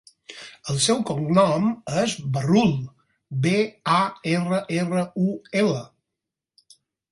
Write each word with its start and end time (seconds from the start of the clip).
El 0.71 0.77
seu 0.85 1.01
cognom 1.09 1.67
és 2.05 2.15
Barrul: 2.37 2.73
be, 3.45 3.53
a, 4.01 4.01
erra, 4.35 4.65
erra, 4.81 5.07
u, 5.29 5.39
ela. 5.65 5.87